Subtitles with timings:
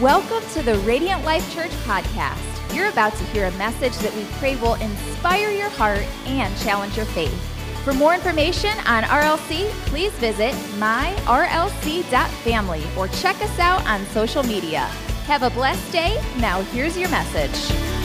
[0.00, 2.36] Welcome to the Radiant Life Church podcast.
[2.76, 6.98] You're about to hear a message that we pray will inspire your heart and challenge
[6.98, 7.32] your faith.
[7.82, 11.24] For more information on RLC, please visit myrlc.family
[12.94, 14.80] or check us out on social media.
[15.24, 16.22] Have a blessed day.
[16.40, 17.95] Now, here's your message.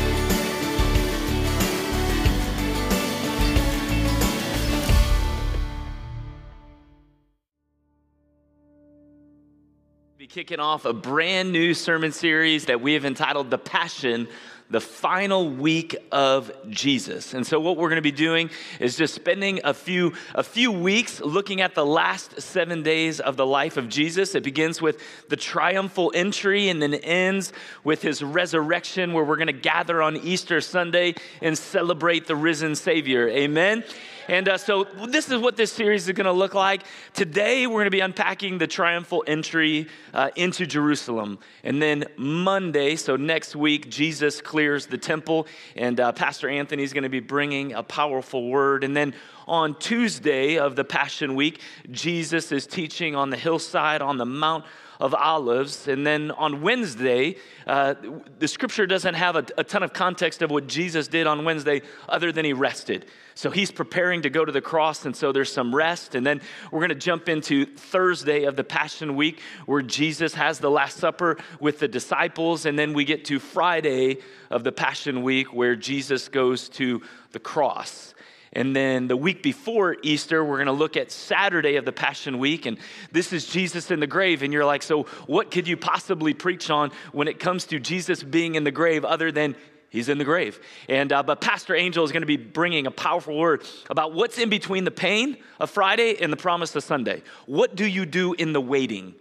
[10.31, 14.29] Kicking off a brand new sermon series that we have entitled The Passion,
[14.69, 17.33] the final week of Jesus.
[17.33, 18.49] And so what we're going to be doing
[18.79, 23.35] is just spending a few a few weeks looking at the last 7 days of
[23.35, 24.33] the life of Jesus.
[24.33, 27.51] It begins with the triumphal entry and then ends
[27.83, 32.75] with his resurrection where we're going to gather on Easter Sunday and celebrate the risen
[32.75, 33.27] savior.
[33.27, 33.83] Amen.
[34.27, 36.83] And uh, so, this is what this series is going to look like.
[37.13, 41.39] Today, we're going to be unpacking the triumphal entry uh, into Jerusalem.
[41.63, 46.93] And then Monday, so next week, Jesus clears the temple, and uh, Pastor Anthony is
[46.93, 48.83] going to be bringing a powerful word.
[48.83, 49.13] And then
[49.47, 51.59] on Tuesday of the Passion Week,
[51.89, 54.65] Jesus is teaching on the hillside on the Mount
[55.01, 55.87] of Olives.
[55.87, 57.35] And then on Wednesday,
[57.65, 57.95] uh,
[58.37, 61.81] the scripture doesn't have a, a ton of context of what Jesus did on Wednesday
[62.07, 63.07] other than he rested.
[63.33, 66.13] So he's preparing to go to the cross, and so there's some rest.
[66.13, 70.59] And then we're going to jump into Thursday of the Passion Week, where Jesus has
[70.59, 72.67] the Last Supper with the disciples.
[72.67, 74.17] And then we get to Friday
[74.51, 77.01] of the Passion Week, where Jesus goes to
[77.31, 78.10] the cross.
[78.53, 82.37] And then the week before Easter, we're going to look at Saturday of the Passion
[82.37, 82.65] Week.
[82.65, 82.77] And
[83.11, 84.43] this is Jesus in the grave.
[84.43, 88.23] And you're like, so what could you possibly preach on when it comes to Jesus
[88.23, 89.55] being in the grave other than
[89.89, 90.59] he's in the grave?
[90.89, 94.37] And, uh, but Pastor Angel is going to be bringing a powerful word about what's
[94.37, 97.23] in between the pain of Friday and the promise of Sunday.
[97.45, 99.15] What do you do in the waiting?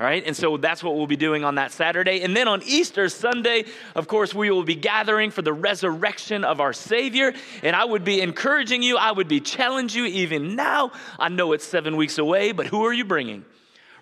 [0.00, 2.22] All right, and so that's what we'll be doing on that Saturday.
[2.22, 6.58] And then on Easter Sunday, of course, we will be gathering for the resurrection of
[6.58, 7.34] our Savior.
[7.62, 10.92] And I would be encouraging you, I would be challenging you even now.
[11.18, 13.44] I know it's seven weeks away, but who are you bringing?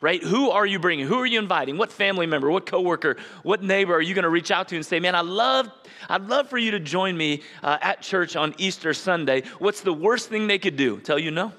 [0.00, 0.22] Right?
[0.22, 1.08] Who are you bringing?
[1.08, 1.78] Who are you inviting?
[1.78, 4.86] What family member, what coworker, what neighbor are you going to reach out to and
[4.86, 5.68] say, "Man, I love,
[6.08, 9.92] I'd love for you to join me uh, at church on Easter Sunday." What's the
[9.92, 11.00] worst thing they could do?
[11.00, 11.52] Tell you no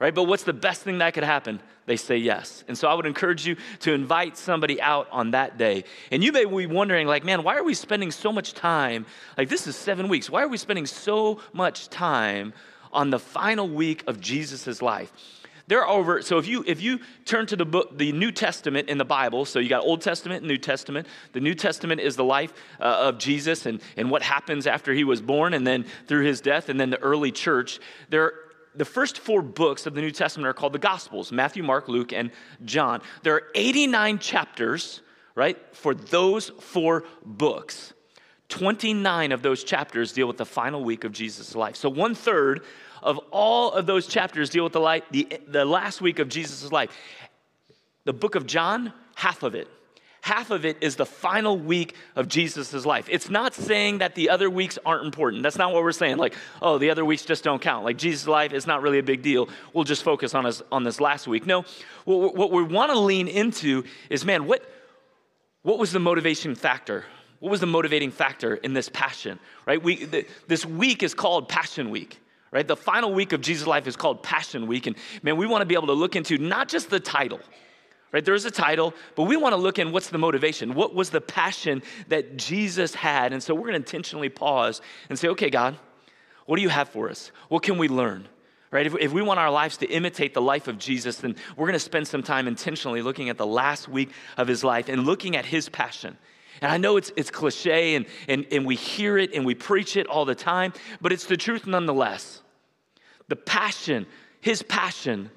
[0.00, 0.14] right?
[0.14, 1.60] But what's the best thing that could happen?
[1.86, 2.64] They say yes.
[2.66, 5.84] And so I would encourage you to invite somebody out on that day.
[6.10, 9.06] And you may be wondering, like, man, why are we spending so much time?
[9.36, 10.30] Like, this is seven weeks.
[10.30, 12.54] Why are we spending so much time
[12.92, 15.12] on the final week of Jesus' life?
[15.66, 18.88] There are over, so if you if you turn to the book, the New Testament
[18.88, 21.06] in the Bible, so you got Old Testament and New Testament.
[21.32, 25.04] The New Testament is the life uh, of Jesus and, and what happens after he
[25.04, 27.78] was born and then through his death and then the early church.
[28.08, 28.32] There
[28.74, 32.12] the first four books of the New Testament are called the Gospels Matthew, Mark, Luke,
[32.12, 32.30] and
[32.64, 33.02] John.
[33.22, 35.00] There are 89 chapters,
[35.34, 37.92] right, for those four books.
[38.48, 41.76] 29 of those chapters deal with the final week of Jesus' life.
[41.76, 42.62] So one third
[43.02, 46.90] of all of those chapters deal with the, the, the last week of Jesus' life.
[48.04, 49.68] The book of John, half of it
[50.22, 53.06] half of it is the final week of Jesus' life.
[53.10, 55.42] It's not saying that the other weeks aren't important.
[55.42, 56.18] That's not what we're saying.
[56.18, 57.84] Like, oh, the other weeks just don't count.
[57.84, 59.48] Like, Jesus' life is not really a big deal.
[59.72, 61.46] We'll just focus on, us, on this last week.
[61.46, 61.64] No,
[62.04, 64.62] what, we want to lean into is man, what,
[65.62, 67.04] what was the motivation factor?
[67.38, 69.82] What was the motivating factor in this passion, right?
[69.82, 72.18] We, the, this week is called Passion Week
[72.52, 72.66] right?
[72.66, 74.86] The final week of Jesus' life is called Passion Week.
[74.86, 77.40] And man, we want to be able to look into not just the title,
[78.12, 78.24] right?
[78.24, 80.74] There's a title, but we want to look in what's the motivation?
[80.74, 83.32] What was the passion that Jesus had?
[83.32, 85.76] And so we're going to intentionally pause and say, okay, God,
[86.46, 87.30] what do you have for us?
[87.48, 88.28] What can we learn?
[88.72, 88.86] Right?
[88.86, 91.72] If, if we want our lives to imitate the life of Jesus, then we're going
[91.72, 95.36] to spend some time intentionally looking at the last week of his life and looking
[95.36, 96.16] at his passion.
[96.60, 99.96] And I know it's, it's cliche and, and, and we hear it and we preach
[99.96, 102.42] it all the time, but it's the truth nonetheless.
[103.28, 104.06] The passion,
[104.40, 105.30] his passion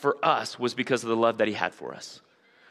[0.00, 2.20] for us was because of the love that he had for us.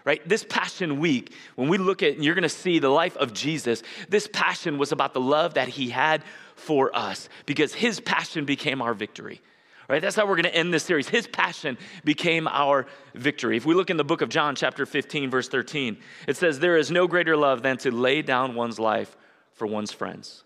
[0.05, 0.27] Right?
[0.27, 4.27] This passion week, when we look at, you're gonna see the life of Jesus, this
[4.31, 6.23] passion was about the love that he had
[6.55, 9.41] for us because his passion became our victory.
[9.87, 10.01] Right?
[10.01, 11.09] That's how we're gonna end this series.
[11.09, 13.57] His passion became our victory.
[13.57, 15.97] If we look in the book of John, chapter 15, verse 13,
[16.27, 19.15] it says, There is no greater love than to lay down one's life
[19.53, 20.43] for one's friends.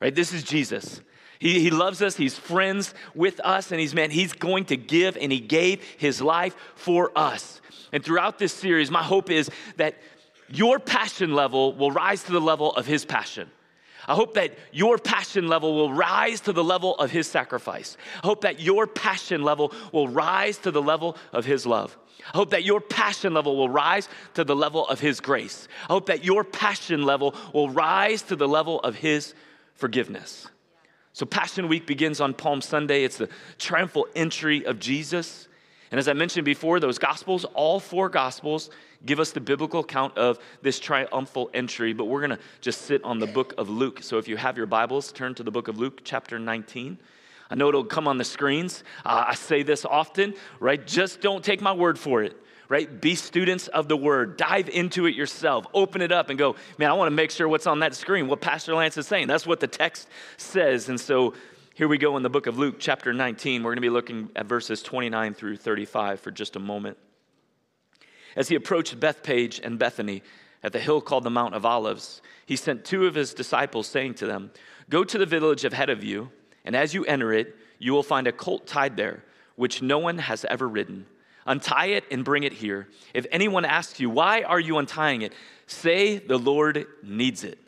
[0.00, 0.14] Right?
[0.14, 1.00] This is Jesus.
[1.40, 5.16] He, he loves us, He's friends with us, and He's man, He's going to give,
[5.16, 7.60] and He gave His life for us.
[7.92, 9.96] And throughout this series, my hope is that
[10.48, 13.50] your passion level will rise to the level of His passion.
[14.06, 17.96] I hope that your passion level will rise to the level of his sacrifice.
[18.22, 21.96] I hope that your passion level will rise to the level of his love.
[22.32, 25.68] I hope that your passion level will rise to the level of his grace.
[25.88, 29.34] I hope that your passion level will rise to the level of his
[29.74, 30.48] forgiveness.
[31.12, 33.02] So, Passion Week begins on Palm Sunday.
[33.04, 33.28] It's the
[33.58, 35.48] triumphal entry of Jesus.
[35.90, 38.70] And as I mentioned before, those Gospels, all four Gospels,
[39.04, 41.92] give us the biblical account of this triumphal entry.
[41.92, 44.02] But we're going to just sit on the book of Luke.
[44.02, 46.96] So, if you have your Bibles, turn to the book of Luke, chapter 19.
[47.50, 48.84] I know it'll come on the screens.
[49.04, 50.86] Uh, I say this often, right?
[50.86, 52.36] Just don't take my word for it
[52.70, 53.00] right?
[53.00, 54.36] Be students of the word.
[54.36, 55.66] Dive into it yourself.
[55.74, 58.28] Open it up and go, man, I want to make sure what's on that screen,
[58.28, 59.26] what Pastor Lance is saying.
[59.26, 60.88] That's what the text says.
[60.88, 61.34] And so
[61.74, 63.64] here we go in the book of Luke, chapter 19.
[63.64, 66.96] We're going to be looking at verses 29 through 35 for just a moment.
[68.36, 70.22] As he approached Bethphage and Bethany
[70.62, 74.14] at the hill called the Mount of Olives, he sent two of his disciples, saying
[74.14, 74.52] to them,
[74.88, 76.30] Go to the village ahead of you,
[76.64, 79.24] and as you enter it, you will find a colt tied there,
[79.56, 81.06] which no one has ever ridden.
[81.46, 82.88] Untie it and bring it here.
[83.14, 85.32] If anyone asks you, Why are you untying it?
[85.66, 87.58] say, The Lord needs it.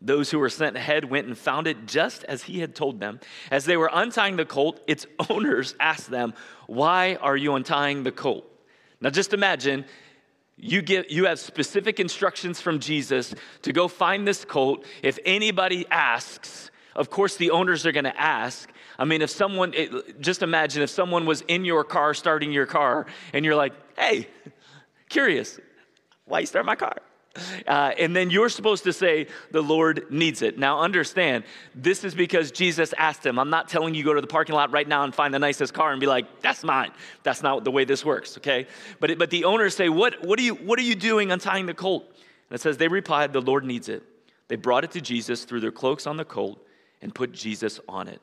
[0.00, 3.20] Those who were sent ahead went and found it just as he had told them.
[3.50, 6.34] As they were untying the colt, its owners asked them,
[6.66, 8.44] Why are you untying the colt?
[9.00, 9.84] Now just imagine
[10.56, 14.84] you, get, you have specific instructions from Jesus to go find this colt.
[15.02, 18.70] If anybody asks, of course, the owners are going to ask.
[19.02, 22.66] I mean, if someone, it, just imagine if someone was in your car starting your
[22.66, 24.28] car and you're like, hey,
[25.08, 25.58] curious,
[26.24, 26.94] why you start my car?
[27.66, 30.56] Uh, and then you're supposed to say, the Lord needs it.
[30.56, 31.42] Now, understand,
[31.74, 33.40] this is because Jesus asked him.
[33.40, 35.74] I'm not telling you go to the parking lot right now and find the nicest
[35.74, 36.92] car and be like, that's mine.
[37.24, 38.68] That's not the way this works, okay?
[39.00, 41.74] But, but the owners say, what, what, are you, what are you doing untying the
[41.74, 42.04] colt?
[42.06, 44.04] And it says, they replied, the Lord needs it.
[44.46, 46.64] They brought it to Jesus, threw their cloaks on the colt,
[47.00, 48.22] and put Jesus on it.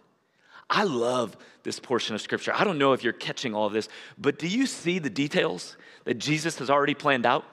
[0.70, 2.54] I love this portion of scripture.
[2.54, 5.78] I don't know if you're catching all of this, but do you see the details
[6.06, 7.46] that Jesus has already planned out?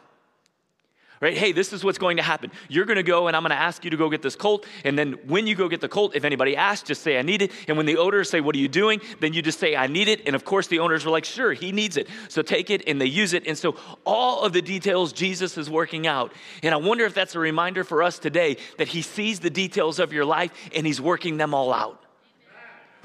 [1.19, 1.37] Right?
[1.37, 2.51] Hey, this is what's going to happen.
[2.69, 4.67] You're going to go, and I'm going to ask you to go get this colt.
[4.85, 7.41] And then when you go get the colt, if anybody asks, just say, I need
[7.41, 7.53] it.
[7.69, 9.01] And when the owners say, What are you doing?
[9.21, 10.27] Then you just say, I need it.
[10.27, 12.09] And of course, the owners were like, Sure, he needs it.
[12.29, 13.47] So take it, and they use it.
[13.47, 16.35] And so all of the details Jesus is working out.
[16.63, 19.99] And I wonder if that's a reminder for us today that he sees the details
[19.99, 22.06] of your life and he's working them all out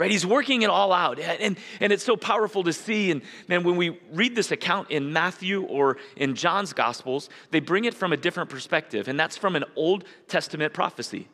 [0.01, 0.09] right?
[0.09, 1.19] He's working it all out.
[1.19, 3.12] And, and it's so powerful to see.
[3.12, 7.86] And man, when we read this account in Matthew or in John's Gospels, they bring
[7.86, 9.07] it from a different perspective.
[9.07, 11.27] And that's from an Old Testament prophecy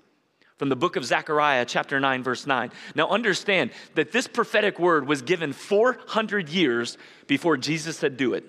[0.58, 2.72] from the book of Zechariah, chapter 9, verse 9.
[2.96, 6.98] Now, understand that this prophetic word was given 400 years
[7.28, 8.44] before Jesus said, Do it.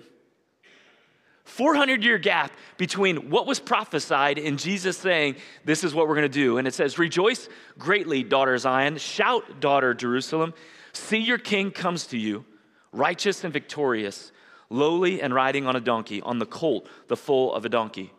[1.45, 6.29] 400 year gap between what was prophesied and Jesus saying, This is what we're going
[6.29, 6.57] to do.
[6.57, 8.97] And it says, Rejoice greatly, daughter Zion.
[8.97, 10.53] Shout, daughter Jerusalem.
[10.93, 12.45] See, your king comes to you,
[12.91, 14.31] righteous and victorious,
[14.69, 18.11] lowly and riding on a donkey, on the colt, the foal of a donkey.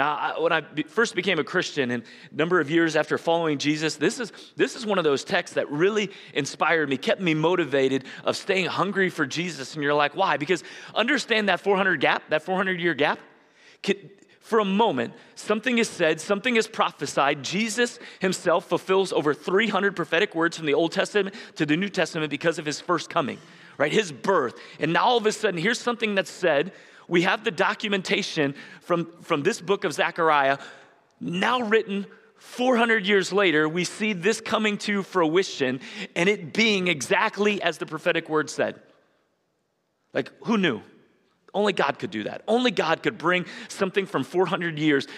[0.00, 3.96] Now, when I first became a Christian and a number of years after following Jesus,
[3.96, 8.06] this is, this is one of those texts that really inspired me, kept me motivated
[8.24, 9.74] of staying hungry for Jesus.
[9.74, 10.38] And you're like, why?
[10.38, 10.64] Because
[10.94, 13.18] understand that 400 gap, that 400 year gap.
[14.40, 17.42] For a moment, something is said, something is prophesied.
[17.42, 22.30] Jesus himself fulfills over 300 prophetic words from the Old Testament to the New Testament
[22.30, 23.36] because of his first coming,
[23.76, 23.92] right?
[23.92, 24.54] His birth.
[24.78, 26.72] And now all of a sudden, here's something that's said
[27.10, 30.58] we have the documentation from, from this book of Zechariah,
[31.20, 32.06] now written
[32.38, 33.68] 400 years later.
[33.68, 35.80] We see this coming to fruition
[36.14, 38.80] and it being exactly as the prophetic word said.
[40.14, 40.82] Like, who knew?
[41.52, 42.42] Only God could do that.
[42.46, 45.08] Only God could bring something from 400 years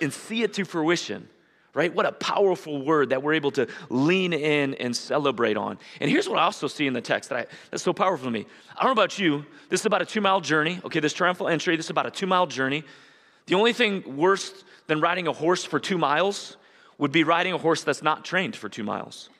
[0.00, 1.28] and see it to fruition
[1.78, 1.94] right?
[1.94, 5.78] What a powerful word that we're able to lean in and celebrate on.
[6.00, 8.32] And here's what I also see in the text that I, that's so powerful to
[8.32, 8.46] me.
[8.76, 10.80] I don't know about you, this is about a two mile journey.
[10.84, 12.82] Okay, this triumphal entry, this is about a two mile journey.
[13.46, 16.56] The only thing worse than riding a horse for two miles
[16.98, 19.30] would be riding a horse that's not trained for two miles.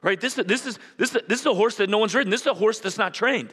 [0.00, 0.18] Right?
[0.18, 2.30] This, this, is, this, this is a horse that no one's ridden.
[2.30, 3.52] This is a horse that's not trained.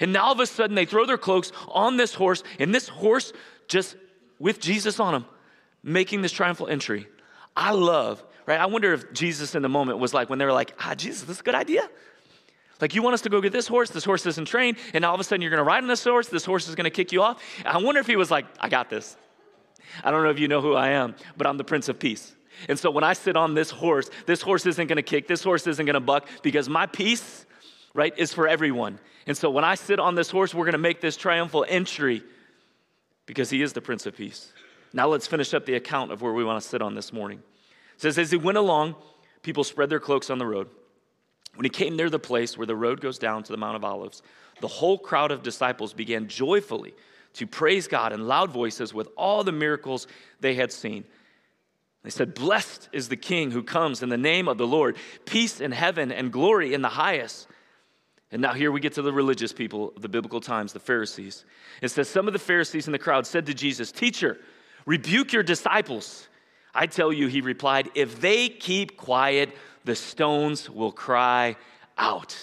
[0.00, 2.88] And now all of a sudden they throw their cloaks on this horse, and this
[2.88, 3.34] horse
[3.68, 3.96] just
[4.38, 5.26] with Jesus on him
[5.82, 7.06] making this triumphal entry.
[7.56, 8.60] I love, right?
[8.60, 11.22] I wonder if Jesus in the moment was like, when they were like, ah, Jesus,
[11.22, 11.88] this is a good idea.
[12.80, 15.14] Like, you want us to go get this horse, this horse isn't trained, and all
[15.14, 17.22] of a sudden you're gonna ride on this horse, this horse is gonna kick you
[17.22, 17.42] off.
[17.64, 19.16] I wonder if he was like, I got this.
[20.02, 22.34] I don't know if you know who I am, but I'm the Prince of Peace.
[22.68, 25.66] And so when I sit on this horse, this horse isn't gonna kick, this horse
[25.66, 27.44] isn't gonna buck, because my peace,
[27.92, 28.98] right, is for everyone.
[29.26, 32.22] And so when I sit on this horse, we're gonna make this triumphal entry
[33.26, 34.52] because he is the Prince of Peace.
[34.92, 37.42] Now let's finish up the account of where we want to sit on this morning.
[37.94, 38.96] It says, As he went along,
[39.42, 40.68] people spread their cloaks on the road.
[41.54, 43.84] When he came near the place where the road goes down to the Mount of
[43.84, 44.22] Olives,
[44.60, 46.94] the whole crowd of disciples began joyfully
[47.34, 50.06] to praise God in loud voices with all the miracles
[50.40, 51.04] they had seen.
[52.02, 55.60] They said, Blessed is the King who comes in the name of the Lord, peace
[55.60, 57.46] in heaven and glory in the highest.
[58.32, 61.44] And now here we get to the religious people of the biblical times, the Pharisees.
[61.82, 64.38] It says, Some of the Pharisees in the crowd said to Jesus, Teacher,
[64.86, 66.28] rebuke your disciples.
[66.74, 69.50] I tell you, he replied, if they keep quiet,
[69.84, 71.56] the stones will cry
[71.98, 72.36] out.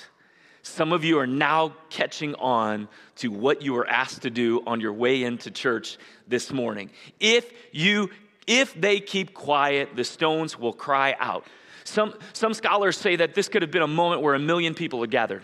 [0.63, 4.81] Some of you are now catching on to what you were asked to do on
[4.81, 6.89] your way into church this morning.
[7.19, 8.09] If you
[8.47, 11.45] if they keep quiet, the stones will cry out.
[11.83, 15.01] Some, some scholars say that this could have been a moment where a million people
[15.01, 15.43] had gathered.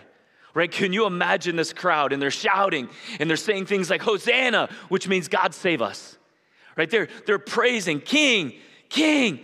[0.54, 0.70] Right?
[0.70, 2.12] Can you imagine this crowd?
[2.12, 6.16] And they're shouting and they're saying things like, Hosanna, which means God save us.
[6.76, 6.90] Right?
[6.90, 8.54] They're, they're praising, King,
[8.88, 9.40] King.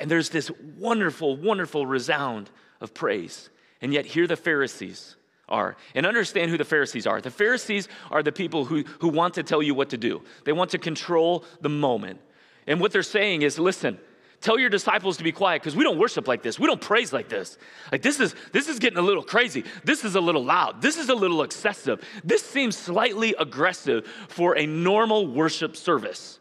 [0.00, 3.50] And there's this wonderful, wonderful resound of praise.
[3.80, 5.16] And yet, here the Pharisees
[5.48, 5.76] are.
[5.94, 7.20] And understand who the Pharisees are.
[7.20, 10.52] The Pharisees are the people who, who want to tell you what to do, they
[10.52, 12.20] want to control the moment.
[12.66, 13.98] And what they're saying is listen,
[14.40, 17.12] tell your disciples to be quiet because we don't worship like this we don't praise
[17.12, 17.58] like this
[17.92, 20.96] like this is this is getting a little crazy this is a little loud this
[20.96, 26.38] is a little excessive this seems slightly aggressive for a normal worship service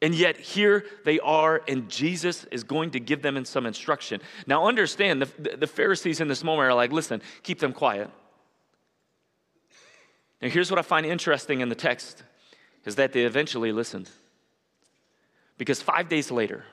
[0.00, 4.20] and yet here they are, and Jesus is going to give them some instruction.
[4.46, 8.10] Now, understand the, the Pharisees in this moment are like, listen, keep them quiet.
[10.40, 12.22] Now, here's what I find interesting in the text
[12.84, 14.08] is that they eventually listened.
[15.58, 16.64] Because five days later,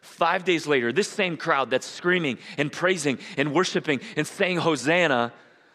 [0.00, 5.32] five days later, this same crowd that's screaming and praising and worshiping and saying Hosanna,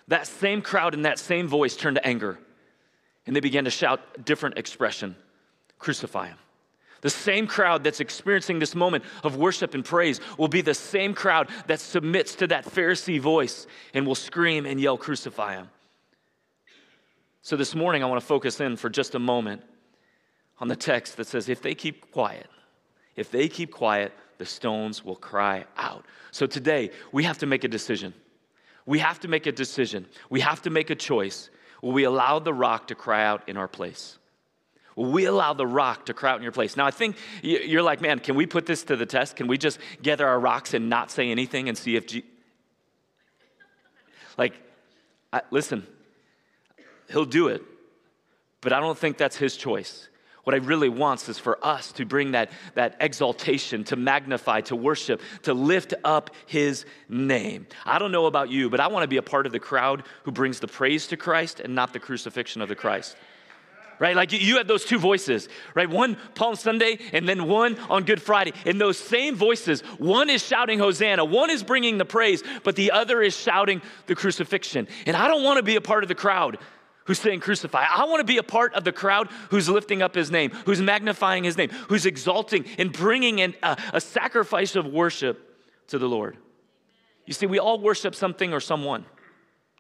[0.08, 2.39] that same crowd in that same voice turned to anger.
[3.25, 5.15] And they began to shout different expression
[5.77, 6.38] crucify him.
[7.01, 11.13] The same crowd that's experiencing this moment of worship and praise will be the same
[11.13, 15.70] crowd that submits to that Pharisee voice and will scream and yell, Crucify him.
[17.41, 19.62] So this morning, I want to focus in for just a moment
[20.60, 22.48] on the text that says, If they keep quiet,
[23.16, 26.06] if they keep quiet, the stones will cry out.
[26.32, 28.13] So today, we have to make a decision.
[28.86, 30.06] We have to make a decision.
[30.30, 31.50] We have to make a choice.
[31.82, 34.18] Will we allow the rock to cry out in our place?
[34.96, 36.75] Will we allow the rock to cry out in your place?
[36.75, 39.36] Now, I think you're like, man, can we put this to the test?
[39.38, 42.24] Can we just gather our rocks and not say anything and see if G.
[44.38, 44.54] Like,
[45.32, 45.88] I, listen,
[47.10, 47.62] he'll do it,
[48.60, 50.09] but I don't think that's his choice.
[50.50, 54.75] What I really wants is for us to bring that, that exaltation, to magnify, to
[54.75, 57.68] worship, to lift up his name.
[57.86, 60.01] I don't know about you, but I want to be a part of the crowd
[60.24, 63.15] who brings the praise to Christ and not the crucifixion of the Christ
[64.00, 64.15] right?
[64.15, 65.89] Like you have those two voices, right?
[65.89, 68.53] One Palm Sunday and then one on Good Friday.
[68.65, 72.91] And those same voices, one is shouting Hosanna, one is bringing the praise, but the
[72.91, 74.88] other is shouting the crucifixion.
[75.06, 76.60] And I don't want to be a part of the crowd
[77.10, 77.84] who's saying crucify.
[77.89, 80.80] I want to be a part of the crowd who's lifting up his name, who's
[80.80, 86.08] magnifying his name, who's exalting and bringing in a, a sacrifice of worship to the
[86.08, 86.38] Lord.
[87.25, 89.06] You see, we all worship something or someone.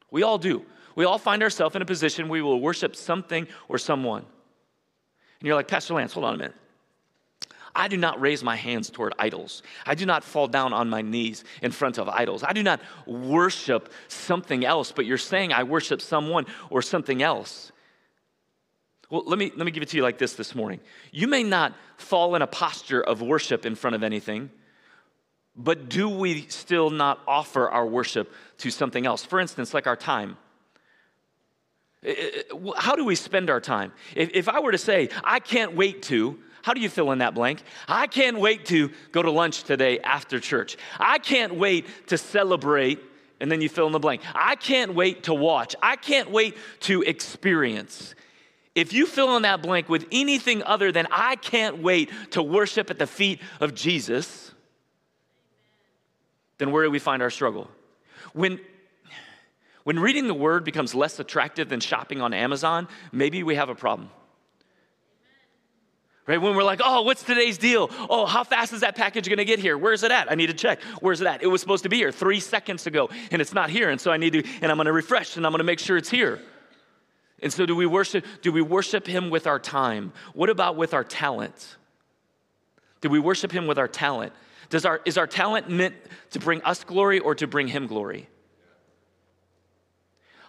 [0.09, 3.47] We all do we all find ourselves in a position where we will worship something
[3.69, 4.23] or someone.
[5.39, 6.55] And you're like, Pastor Lance, hold on a minute.
[7.75, 9.63] I do not raise my hands toward idols.
[9.85, 12.43] I do not fall down on my knees in front of idols.
[12.43, 17.71] I do not worship something else, but you're saying I worship someone or something else.
[19.09, 20.79] Well, let me, let me give it to you like this this morning.
[21.11, 24.51] You may not fall in a posture of worship in front of anything,
[25.55, 29.25] but do we still not offer our worship to something else?
[29.25, 30.37] For instance, like our time.
[32.77, 33.91] How do we spend our time?
[34.15, 37.19] If, if I were to say, I can't wait to, how do you fill in
[37.19, 37.63] that blank?
[37.87, 40.77] I can't wait to go to lunch today after church.
[40.99, 42.99] I can't wait to celebrate,
[43.39, 44.21] and then you fill in the blank.
[44.33, 45.75] I can't wait to watch.
[45.81, 48.15] I can't wait to experience.
[48.75, 52.89] If you fill in that blank with anything other than I can't wait to worship
[52.89, 54.51] at the feet of Jesus,
[56.59, 57.69] then where do we find our struggle?
[58.33, 58.59] When
[59.83, 63.75] when reading the word becomes less attractive than shopping on Amazon, maybe we have a
[63.75, 64.11] problem.
[66.29, 66.39] Right?
[66.39, 67.89] When we're like, oh, what's today's deal?
[68.07, 69.79] Oh, how fast is that package gonna get here?
[69.79, 70.31] Where's it at?
[70.31, 70.79] I need to check.
[71.01, 71.41] Where's it at?
[71.41, 73.89] It was supposed to be here three seconds ago, and it's not here.
[73.89, 76.11] And so I need to, and I'm gonna refresh and I'm gonna make sure it's
[76.11, 76.39] here.
[77.41, 80.13] And so do we worship, do we worship him with our time?
[80.35, 81.77] What about with our talent?
[83.01, 84.31] Do we worship him with our talent?
[84.69, 85.95] Does our, is our talent meant
[86.29, 88.29] to bring us glory or to bring him glory?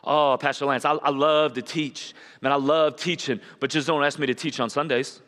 [0.04, 2.12] Oh, Pastor Lance, I, I love to teach.
[2.42, 5.22] Man, I love teaching, but just don't ask me to teach on Sundays.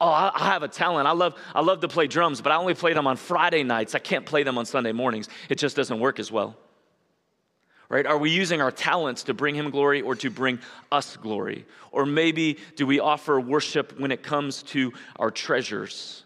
[0.00, 1.08] Oh, I, have a talent.
[1.08, 3.96] I love, I love to play drums, but I only play them on Friday nights.
[3.96, 5.28] I can't play them on Sunday mornings.
[5.48, 6.56] It just doesn't work as well.
[7.88, 8.06] Right?
[8.06, 10.60] Are we using our talents to bring him glory or to bring
[10.92, 11.66] us glory?
[11.90, 16.22] Or maybe do we offer worship when it comes to our treasures?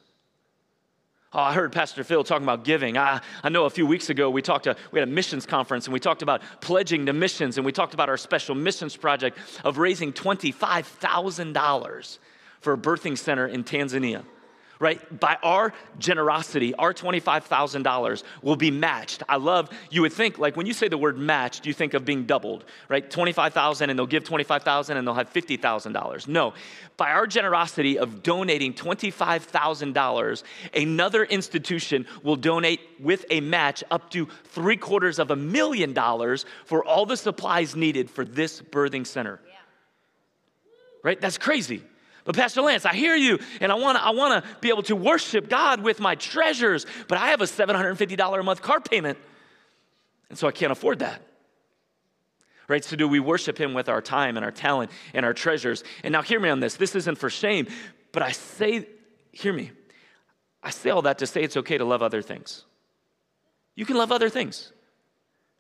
[1.33, 2.99] Oh, I heard Pastor Phil talking about giving.
[2.99, 5.87] I, I know a few weeks ago we talked to, we had a missions conference
[5.87, 9.39] and we talked about pledging to missions and we talked about our special missions project
[9.65, 12.19] of raising $25,000
[12.63, 14.25] for a birthing center in Tanzania
[14.83, 15.21] right?
[15.21, 19.23] By our generosity, our $25,000 will be matched.
[19.29, 22.05] I love, you would think, like when you say the word matched, you think of
[22.05, 23.09] being doubled, right?
[23.09, 26.27] 25,000 and they'll give 25,000 and they'll have $50,000.
[26.27, 26.53] No,
[26.97, 30.43] by our generosity of donating $25,000,
[30.75, 36.45] another institution will donate with a match up to three quarters of a million dollars
[36.65, 39.39] for all the supplies needed for this birthing center.
[39.47, 39.53] Yeah.
[41.05, 41.21] Right?
[41.21, 41.85] That's crazy.
[42.25, 44.85] But Pastor Lance, I hear you, and I want to I want to be able
[44.85, 49.19] to worship God with my treasures, but I have a $750 a month car payment.
[50.29, 51.21] And so I can't afford that.
[52.69, 52.85] Right?
[52.85, 55.85] So do we worship him with our time and our talent and our treasures?
[56.05, 56.77] And now hear me on this.
[56.77, 57.67] This isn't for shame,
[58.13, 58.87] but I say
[59.33, 59.73] hear me.
[60.63, 62.65] I say all that to say it's okay to love other things.
[63.75, 64.73] You can love other things.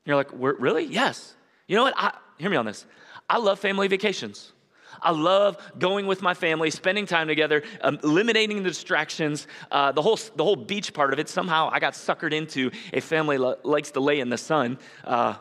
[0.05, 0.85] You're like, really?
[0.85, 1.35] Yes.
[1.67, 1.95] You know what?
[1.97, 2.87] I, hear me on this.
[3.29, 4.53] I love family vacations.
[5.01, 9.47] I love going with my family, spending time together, um, eliminating the distractions.
[9.71, 13.01] Uh, the, whole, the whole beach part of it, somehow I got suckered into a
[13.01, 14.79] family lo- likes to lay in the sun.
[15.05, 15.35] Uh,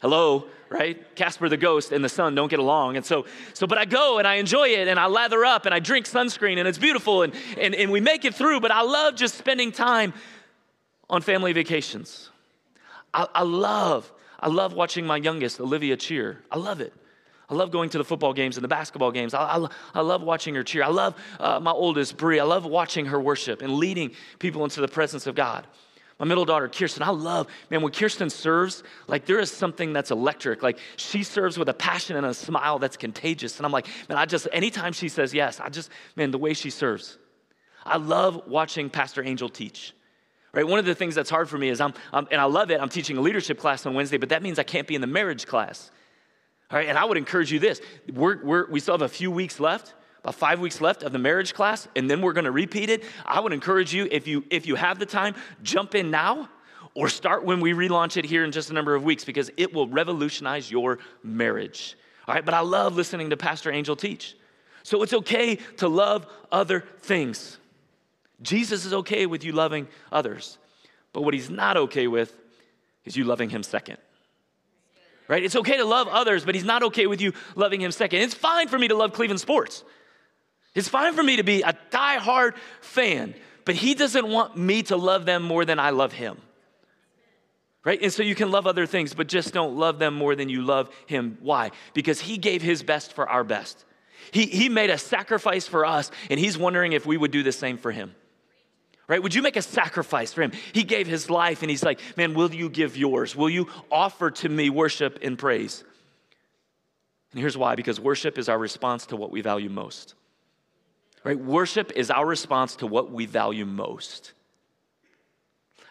[0.00, 1.14] hello, right?
[1.16, 2.96] Casper the ghost and the sun don't get along.
[2.96, 5.74] And so, so, but I go and I enjoy it and I lather up and
[5.74, 8.60] I drink sunscreen and it's beautiful and, and, and we make it through.
[8.60, 10.12] But I love just spending time
[11.10, 12.30] on family vacations.
[13.14, 16.42] I, I love, I love watching my youngest, Olivia, cheer.
[16.50, 16.92] I love it.
[17.50, 19.32] I love going to the football games and the basketball games.
[19.32, 20.82] I, I, I love watching her cheer.
[20.84, 22.40] I love uh, my oldest, Brie.
[22.40, 25.66] I love watching her worship and leading people into the presence of God.
[26.18, 30.10] My middle daughter, Kirsten, I love, man, when Kirsten serves, like there is something that's
[30.10, 30.62] electric.
[30.62, 33.56] Like she serves with a passion and a smile that's contagious.
[33.58, 36.54] And I'm like, man, I just, anytime she says yes, I just, man, the way
[36.54, 37.18] she serves.
[37.86, 39.94] I love watching Pastor Angel teach.
[40.52, 40.66] Right?
[40.66, 42.80] One of the things that's hard for me is I'm, I'm, and I love it,
[42.80, 45.06] I'm teaching a leadership class on Wednesday, but that means I can't be in the
[45.06, 45.90] marriage class.
[46.70, 47.80] All right, and I would encourage you this.
[48.12, 51.18] We're, we're, we still have a few weeks left about five weeks left of the
[51.18, 53.04] marriage class and then we're going to repeat it.
[53.24, 56.48] I would encourage you if you if you have the time jump in now
[56.94, 59.72] or start when we relaunch it here in just a number of weeks because it
[59.72, 61.96] will revolutionize your marriage.
[62.26, 64.36] All right but i love listening to pastor angel teach.
[64.82, 67.58] So it's okay to love other things.
[68.40, 70.58] Jesus is okay with you loving others
[71.12, 72.36] but what he's not okay with
[73.04, 73.98] is you loving him second
[75.28, 75.44] right?
[75.44, 78.22] It's okay to love others, but he's not okay with you loving him second.
[78.22, 79.84] It's fine for me to love Cleveland sports.
[80.74, 84.96] It's fine for me to be a die-hard fan, but he doesn't want me to
[84.96, 86.38] love them more than I love him.
[87.84, 88.00] Right?
[88.02, 90.62] And so you can love other things, but just don't love them more than you
[90.62, 91.38] love him.
[91.40, 91.70] Why?
[91.94, 93.84] Because he gave his best for our best.
[94.30, 97.52] He, he made a sacrifice for us, and he's wondering if we would do the
[97.52, 98.14] same for him
[99.08, 99.22] right?
[99.22, 100.52] Would you make a sacrifice for him?
[100.72, 103.34] He gave his life and he's like, man, will you give yours?
[103.34, 105.82] Will you offer to me worship and praise?
[107.32, 110.14] And here's why because worship is our response to what we value most.
[111.24, 111.38] Right?
[111.38, 114.32] Worship is our response to what we value most.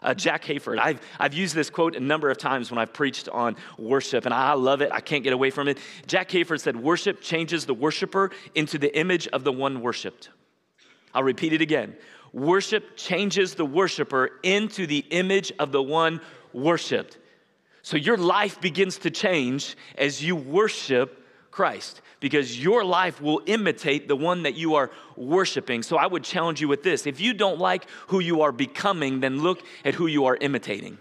[0.02, 3.28] Uh, Jack Hayford, I've, I've used this quote a number of times when I've preached
[3.30, 4.92] on worship, and I love it.
[4.92, 5.80] I can't get away from it.
[6.06, 10.30] Jack Hayford said, Worship changes the worshiper into the image of the one worshiped.
[11.16, 11.96] I'll repeat it again.
[12.34, 16.22] Worship changes the worshiper into the image of the one
[16.54, 17.18] worshiped.
[17.82, 24.08] So your life begins to change as you worship Christ because your life will imitate
[24.08, 25.84] the one that you are worshiping.
[25.84, 27.08] So I would challenge you with this.
[27.08, 30.98] If you don't like who you are becoming, then look at who you are imitating.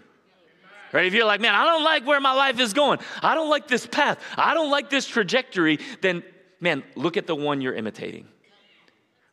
[0.93, 1.05] Right?
[1.05, 3.67] If you're like, man, I don't like where my life is going, I don't like
[3.67, 6.23] this path, I don't like this trajectory, then,
[6.61, 8.27] man, look at the one you're imitating.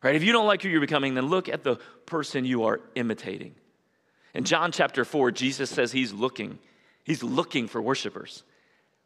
[0.05, 0.15] Right?
[0.15, 3.55] If you don't like who you're becoming, then look at the person you are imitating.
[4.35, 6.59] In John chapter 4, Jesus says he's looking.
[7.03, 8.43] He's looking for worshipers.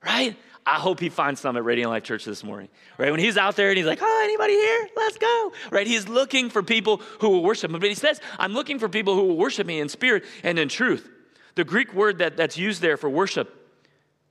[0.06, 0.36] Right?
[0.66, 2.68] I hope he finds some at Radiant Life Church this morning.
[2.98, 3.12] Right?
[3.12, 4.90] When he's out there and he's like, oh, anybody here?
[4.98, 5.54] Let's go.
[5.72, 5.88] Right?
[5.88, 7.80] He's looking for people who will worship him.
[7.80, 10.68] But he says, I'm looking for people who will worship me in spirit and in
[10.68, 11.10] truth.
[11.56, 13.56] The Greek word that, that's used there for worship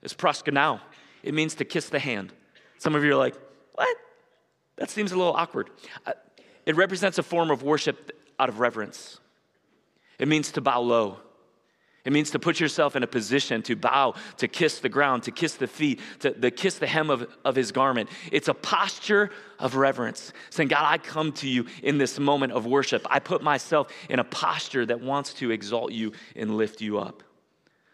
[0.03, 0.81] is proskuneo.
[1.23, 2.31] It means to kiss the hand.
[2.77, 3.33] Some of you are like,
[3.73, 3.97] what?
[4.75, 5.71] That seems a little awkward.
[6.05, 6.13] Uh,
[6.69, 9.19] It represents a form of worship out of reverence.
[10.19, 11.17] It means to bow low.
[12.05, 15.31] It means to put yourself in a position to bow, to kiss the ground, to
[15.31, 18.07] kiss the feet, to, to kiss the hem of, of his garment.
[18.31, 22.67] It's a posture of reverence, saying, God, I come to you in this moment of
[22.67, 23.03] worship.
[23.09, 27.23] I put myself in a posture that wants to exalt you and lift you up.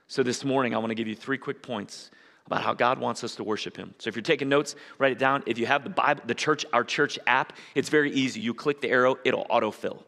[0.09, 2.11] So this morning, I want to give you three quick points
[2.47, 3.93] about how God wants us to worship him.
[3.97, 5.43] So if you're taking notes, write it down.
[5.45, 8.39] If you have the Bible, the church, our church app, it's very easy.
[8.39, 10.03] You click the arrow, it'll autofill.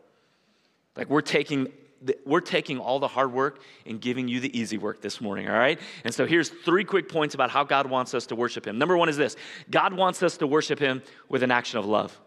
[0.96, 1.72] Like we're taking
[2.26, 5.58] we're taking all the hard work and giving you the easy work this morning, all
[5.58, 5.80] right?
[6.04, 8.78] And so here's three quick points about how God wants us to worship Him.
[8.78, 9.36] Number one is this
[9.70, 12.18] God wants us to worship Him with an action of love.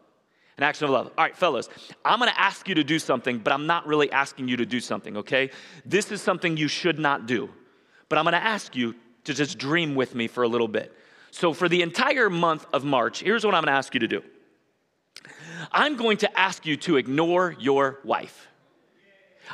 [0.56, 1.06] An action of love.
[1.16, 1.68] All right, fellas,
[2.04, 4.80] I'm gonna ask you to do something, but I'm not really asking you to do
[4.80, 5.50] something, okay?
[5.86, 7.48] This is something you should not do,
[8.08, 10.94] but I'm gonna ask you to just dream with me for a little bit.
[11.30, 14.22] So for the entire month of March, here's what I'm gonna ask you to do
[15.72, 18.48] I'm going to ask you to ignore your wife.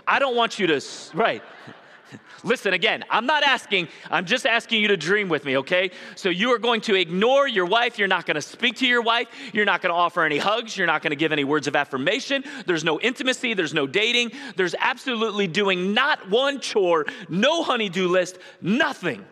[0.07, 0.81] I don't want you to,
[1.15, 1.43] right.
[2.45, 5.91] Listen again, I'm not asking, I'm just asking you to dream with me, okay?
[6.15, 7.99] So you are going to ignore your wife.
[7.99, 9.29] You're not going to speak to your wife.
[9.53, 10.77] You're not going to offer any hugs.
[10.77, 12.45] You're not going to give any words of affirmation.
[12.67, 13.55] There's no intimacy.
[13.55, 14.33] There's no dating.
[14.55, 19.25] There's absolutely doing not one chore, no honeydew list, nothing.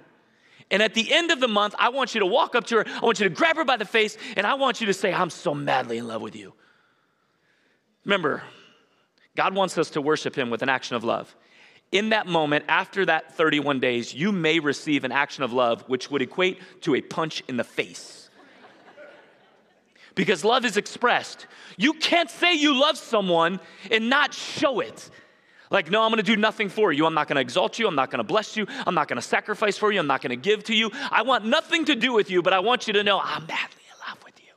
[0.75, 2.85] And at the end of the month, I want you to walk up to her,
[2.85, 5.15] I want you to grab her by the face, and I want you to say,
[5.15, 6.53] I'm so madly in love with you.
[8.05, 8.43] Remember,
[9.37, 11.33] God wants us to worship Him with an action of love.
[11.93, 16.11] In that moment, after that 31 days, you may receive an action of love which
[16.11, 18.29] would equate to a punch in the face.
[20.17, 21.47] Because love is expressed.
[21.77, 23.61] You can't say you love someone
[23.93, 25.09] and not show it.
[25.71, 27.07] Like, no, I'm gonna do nothing for you.
[27.07, 27.87] I'm not gonna exalt you.
[27.87, 28.67] I'm not gonna bless you.
[28.87, 29.99] I'm not gonna sacrifice for you.
[29.99, 30.91] I'm not gonna give to you.
[31.11, 33.83] I want nothing to do with you, but I want you to know I'm madly
[33.91, 34.53] in love with you.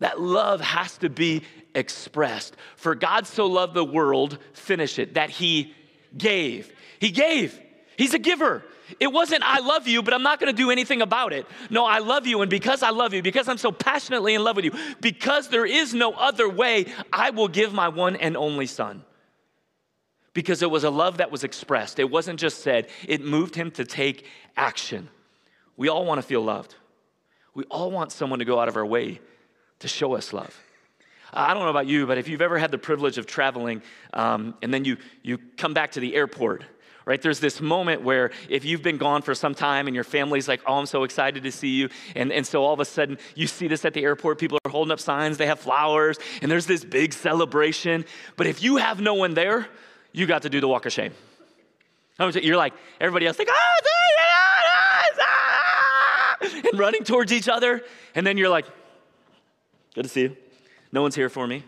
[0.00, 1.42] That love has to be
[1.74, 2.56] expressed.
[2.76, 5.74] For God so loved the world, finish it, that he
[6.16, 6.72] gave.
[6.98, 7.58] He gave.
[7.96, 8.64] He's a giver.
[8.98, 11.46] It wasn't, I love you, but I'm not gonna do anything about it.
[11.70, 14.56] No, I love you, and because I love you, because I'm so passionately in love
[14.56, 18.66] with you, because there is no other way, I will give my one and only
[18.66, 19.04] son.
[20.32, 23.70] Because it was a love that was expressed, it wasn't just said, it moved him
[23.72, 25.08] to take action.
[25.76, 26.74] We all wanna feel loved.
[27.54, 29.20] We all want someone to go out of our way
[29.80, 30.58] to show us love.
[31.32, 33.82] I don't know about you, but if you've ever had the privilege of traveling
[34.14, 36.64] um, and then you, you come back to the airport,
[37.08, 37.22] right?
[37.22, 40.60] There's this moment where if you've been gone for some time and your family's like,
[40.66, 41.88] oh, I'm so excited to see you.
[42.14, 44.38] And, and so all of a sudden you see this at the airport.
[44.38, 48.04] People are holding up signs, they have flowers, and there's this big celebration.
[48.36, 49.66] But if you have no one there,
[50.12, 51.14] you got to do the walk of shame.
[52.20, 53.74] You're like, everybody else, like, oh,
[56.70, 57.82] and running towards each other.
[58.14, 58.66] And then you're like,
[59.94, 60.36] good to see you.
[60.92, 61.64] No one's here for me.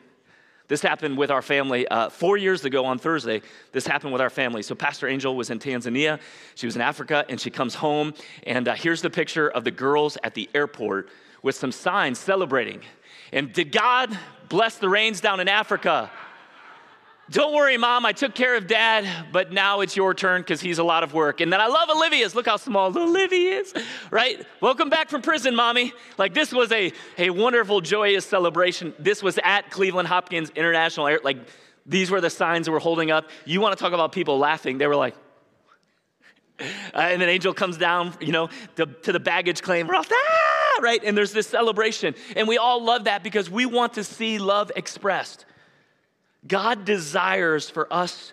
[0.70, 3.42] This happened with our family uh, four years ago on Thursday.
[3.72, 4.62] This happened with our family.
[4.62, 6.20] So, Pastor Angel was in Tanzania.
[6.54, 8.14] She was in Africa, and she comes home.
[8.44, 11.09] And uh, here's the picture of the girls at the airport
[11.42, 12.83] with some signs celebrating.
[13.33, 14.16] And did God
[14.48, 16.09] bless the rains down in Africa?
[17.30, 20.78] Don't worry, mom, I took care of dad, but now it's your turn because he's
[20.78, 21.40] a lot of work.
[21.40, 22.34] And then I love Olivia's.
[22.34, 23.72] Look how small Olivia is,
[24.10, 24.44] right?
[24.60, 25.92] Welcome back from prison, mommy.
[26.18, 28.94] Like this was a, a wonderful, joyous celebration.
[28.98, 31.20] This was at Cleveland Hopkins International Air.
[31.22, 31.38] Like
[31.86, 33.30] these were the signs that were holding up.
[33.44, 34.78] You want to talk about people laughing?
[34.78, 35.14] They were like,
[36.58, 36.64] uh,
[36.94, 39.86] and then Angel comes down, you know, to, to the baggage claim.
[39.86, 41.00] We're all, ah, right?
[41.04, 42.16] And there's this celebration.
[42.34, 45.46] And we all love that because we want to see love expressed.
[46.46, 48.33] God desires for us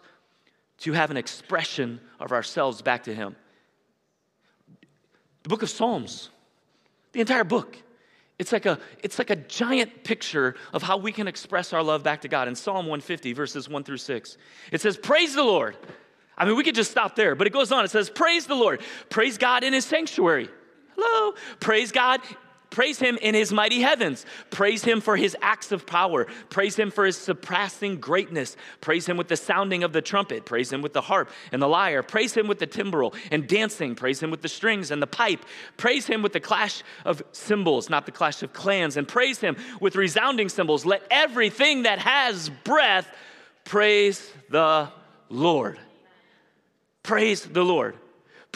[0.79, 3.35] to have an expression of ourselves back to Him.
[5.43, 6.29] The book of Psalms,
[7.11, 7.77] the entire book,
[8.39, 12.03] it's like a it's like a giant picture of how we can express our love
[12.03, 12.47] back to God.
[12.47, 14.37] In Psalm 150, verses 1 through 6,
[14.71, 15.75] it says, Praise the Lord.
[16.37, 17.83] I mean, we could just stop there, but it goes on.
[17.83, 18.81] It says, Praise the Lord.
[19.09, 20.49] Praise God in His sanctuary.
[20.95, 21.33] Hello.
[21.59, 22.21] Praise God
[22.77, 24.23] Praise him in his mighty heavens.
[24.51, 26.27] Praise him for his acts of power.
[26.51, 28.55] Praise him for his surpassing greatness.
[28.81, 30.45] Praise him with the sounding of the trumpet.
[30.45, 32.03] Praise him with the harp and the lyre.
[32.03, 33.95] Praise him with the timbrel and dancing.
[33.95, 35.43] Praise him with the strings and the pipe.
[35.77, 38.95] Praise him with the clash of cymbals, not the clash of clans.
[38.95, 40.85] And praise him with resounding cymbals.
[40.85, 43.07] Let everything that has breath
[43.63, 44.89] praise the
[45.29, 45.79] Lord.
[47.01, 47.95] Praise the Lord.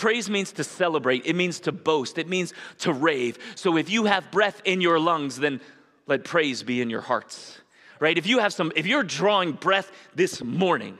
[0.01, 3.37] Praise means to celebrate, it means to boast, it means to rave.
[3.53, 5.61] So if you have breath in your lungs, then
[6.07, 7.61] let praise be in your hearts.
[7.99, 8.17] Right?
[8.17, 10.97] If you have some, if you're drawing breath this morning,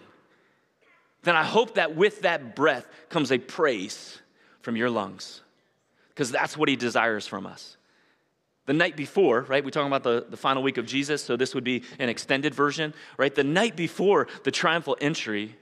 [1.23, 4.21] then I hope that with that breath comes a praise
[4.61, 5.41] from your lungs.
[6.09, 7.77] Because that's what he desires from us.
[8.67, 11.55] The night before, right, we're talking about the, the final week of Jesus, so this
[11.55, 13.33] would be an extended version, right?
[13.33, 15.55] The night before the triumphal entry,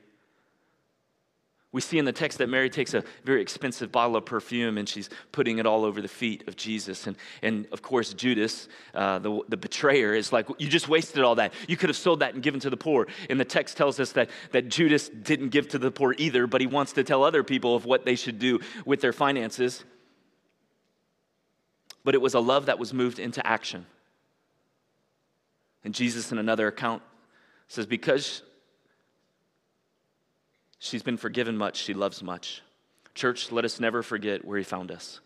[1.71, 4.89] We see in the text that Mary takes a very expensive bottle of perfume and
[4.89, 7.05] she's putting it all over the feet of Jesus.
[7.05, 11.35] And, and of course, Judas, uh, the, the betrayer, is like, You just wasted all
[11.35, 11.53] that.
[11.67, 13.07] You could have sold that and given to the poor.
[13.29, 16.59] And the text tells us that, that Judas didn't give to the poor either, but
[16.59, 19.83] he wants to tell other people of what they should do with their finances.
[22.03, 23.85] But it was a love that was moved into action.
[25.83, 27.03] And Jesus, in another account,
[27.67, 28.41] says, Because
[30.79, 32.61] She's been forgiven much, she loves much.
[33.13, 35.19] Church, let us never forget where he found us.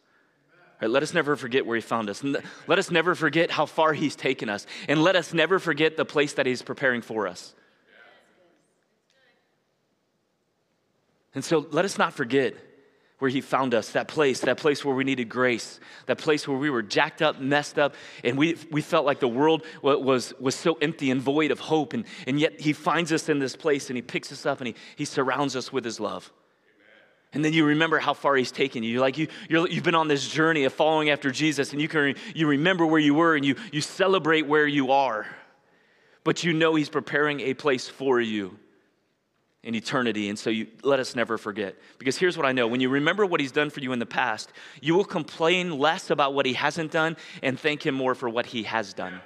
[0.81, 2.23] Let us never forget where he found us.
[2.23, 4.65] Let us never forget how far he's taken us.
[4.89, 7.53] And let us never forget the place that he's preparing for us.
[11.35, 12.55] And so let us not forget
[13.23, 16.57] where He found us, that place, that place where we needed grace, that place where
[16.57, 20.55] we were jacked up, messed up, and we, we felt like the world was, was
[20.55, 21.93] so empty and void of hope.
[21.93, 24.67] And, and yet He finds us in this place and He picks us up and
[24.67, 26.33] He, he surrounds us with His love.
[27.31, 28.99] And then you remember how far he's taken you.
[28.99, 32.15] Like you, you have been on this journey of following after Jesus, and you can
[32.36, 35.25] you remember where you were, and you you celebrate where you are,
[36.25, 38.59] but you know he's preparing a place for you
[39.63, 40.30] in eternity.
[40.30, 41.76] And so you, let us never forget.
[41.97, 44.06] Because here's what I know when you remember what he's done for you in the
[44.06, 48.28] past, you will complain less about what he hasn't done and thank him more for
[48.28, 49.21] what he has done.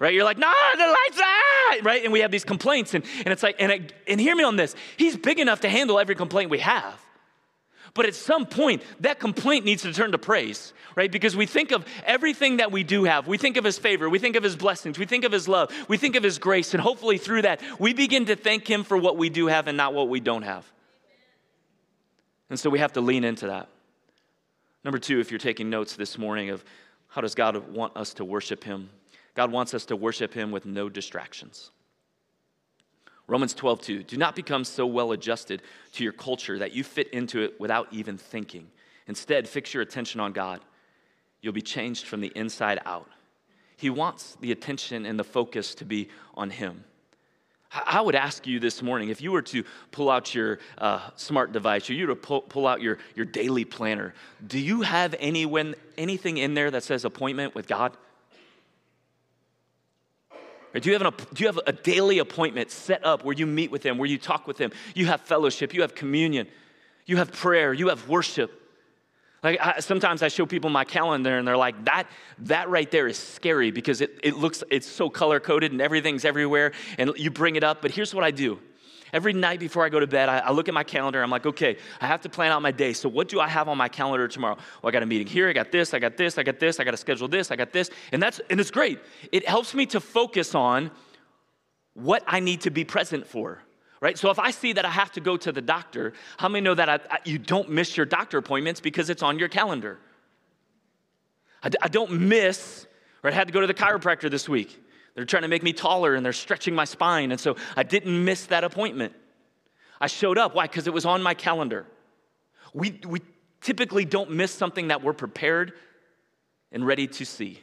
[0.00, 0.12] Right?
[0.12, 2.02] You're like, nah, the lights out, right?
[2.02, 4.74] And we have these complaints, and, and it's like, and, and hear me on this.
[4.96, 7.00] He's big enough to handle every complaint we have.
[7.94, 11.10] But at some point, that complaint needs to turn to praise, right?
[11.10, 13.28] Because we think of everything that we do have.
[13.28, 14.10] We think of His favor.
[14.10, 14.98] We think of His blessings.
[14.98, 15.72] We think of His love.
[15.88, 16.74] We think of His grace.
[16.74, 19.76] And hopefully, through that, we begin to thank Him for what we do have and
[19.76, 20.70] not what we don't have.
[22.50, 23.68] And so we have to lean into that.
[24.84, 26.64] Number two, if you're taking notes this morning of
[27.08, 28.90] how does God want us to worship Him?
[29.34, 31.70] God wants us to worship Him with no distractions.
[33.26, 34.02] Romans 12, 2.
[34.02, 37.88] Do not become so well adjusted to your culture that you fit into it without
[37.90, 38.68] even thinking.
[39.06, 40.60] Instead, fix your attention on God.
[41.40, 43.08] You'll be changed from the inside out.
[43.76, 46.84] He wants the attention and the focus to be on Him.
[47.72, 51.50] I would ask you this morning if you were to pull out your uh, smart
[51.50, 54.14] device or you were to pull, pull, out your, your daily planner,
[54.46, 57.96] do you have any, when, anything in there that says appointment with God?
[60.80, 63.70] Do you, have an, do you have a daily appointment set up where you meet
[63.70, 64.72] with Him, where you talk with Him?
[64.94, 66.48] You have fellowship, you have communion,
[67.06, 68.60] you have prayer, you have worship.
[69.44, 72.08] Like I, sometimes I show people my calendar and they're like, that,
[72.40, 76.24] that right there is scary because it, it looks, it's so color coded and everything's
[76.24, 76.72] everywhere.
[76.98, 78.58] And you bring it up, but here's what I do
[79.14, 81.22] every night before I go to bed, I, I, look at my calendar.
[81.22, 82.92] I'm like, okay, I have to plan out my day.
[82.92, 84.56] So what do I have on my calendar tomorrow?
[84.82, 85.48] Well, I got a meeting here.
[85.48, 85.94] I got this.
[85.94, 86.36] I got this.
[86.36, 86.80] I got this.
[86.80, 87.50] I got to schedule this.
[87.50, 87.90] I got this.
[88.12, 88.98] And that's and it's great.
[89.32, 90.90] It helps me to focus on
[91.94, 93.62] what I need to be present for.
[94.00, 94.18] Right?
[94.18, 96.74] So if I see that I have to go to the doctor, how many know
[96.74, 99.98] that I, I, you don't miss your doctor appointments because it's on your calendar?
[101.62, 102.86] I, I don't miss,
[103.22, 104.83] or I had to go to the chiropractor this week.
[105.14, 107.30] They're trying to make me taller and they're stretching my spine.
[107.30, 109.14] And so I didn't miss that appointment.
[110.00, 110.54] I showed up.
[110.54, 110.66] Why?
[110.66, 111.86] Because it was on my calendar.
[112.72, 113.20] We, we
[113.60, 115.72] typically don't miss something that we're prepared
[116.72, 117.60] and ready to see.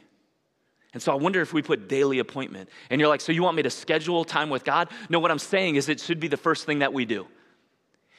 [0.94, 2.68] And so I wonder if we put daily appointment.
[2.90, 4.88] And you're like, so you want me to schedule time with God?
[5.08, 7.26] No, what I'm saying is it should be the first thing that we do.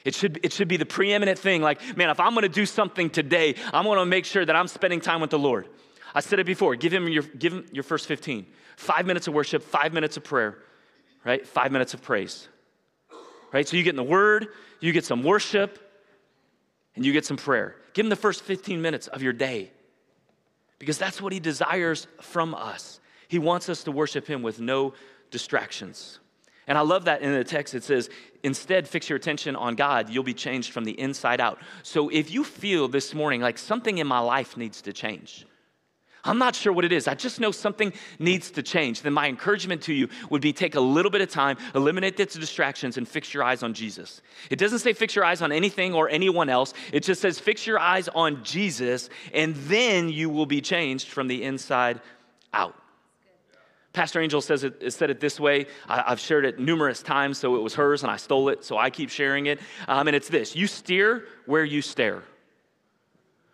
[0.06, 1.62] It should, it should be the preeminent thing.
[1.62, 5.00] Like, man, if I'm gonna do something today, I'm gonna make sure that I'm spending
[5.02, 5.68] time with the Lord.
[6.14, 8.46] I said it before give him your, give him your first 15.
[8.76, 10.58] Five minutes of worship, five minutes of prayer,
[11.26, 11.46] right?
[11.46, 12.48] Five minutes of praise,
[13.52, 13.68] right?
[13.68, 14.48] So you get in the Word,
[14.80, 15.80] you get some worship,
[16.96, 17.76] and you get some prayer.
[17.94, 19.72] Give Him the first 15 minutes of your day
[20.80, 23.00] because that's what He desires from us.
[23.28, 24.94] He wants us to worship Him with no
[25.32, 26.20] distractions.
[26.68, 28.10] And I love that in the text it says,
[28.42, 30.10] instead, fix your attention on God.
[30.10, 31.60] You'll be changed from the inside out.
[31.84, 35.46] So if you feel this morning like something in my life needs to change,
[36.26, 37.08] I'm not sure what it is.
[37.08, 39.02] I just know something needs to change.
[39.02, 42.26] Then my encouragement to you would be take a little bit of time, eliminate the
[42.26, 44.22] distractions, and fix your eyes on Jesus.
[44.50, 46.74] It doesn't say fix your eyes on anything or anyone else.
[46.94, 51.28] It just says fix your eyes on Jesus, and then you will be changed from
[51.28, 52.00] the inside
[52.54, 52.76] out.
[53.92, 55.68] Pastor Angel says it, said it this way.
[55.88, 58.78] I, have shared it numerous times, so it was hers, and I stole it, so
[58.78, 59.60] I keep sharing it.
[59.88, 62.24] Um, and it's this you steer where you stare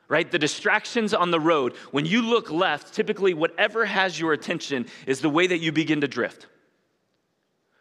[0.09, 0.29] right?
[0.29, 5.21] The distractions on the road, when you look left, typically whatever has your attention is
[5.21, 6.47] the way that you begin to drift.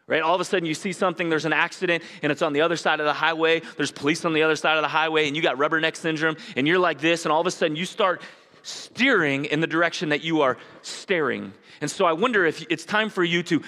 [0.07, 0.21] Right?
[0.21, 2.77] All of a sudden you see something, there's an accident, and it's on the other
[2.77, 3.61] side of the highway.
[3.77, 6.67] There's police on the other side of the highway, and you got rubberneck syndrome, and
[6.67, 8.21] you're like this, and all of a sudden you start
[8.61, 11.53] steering in the direction that you are staring.
[11.81, 13.61] And so I wonder if it's time for you to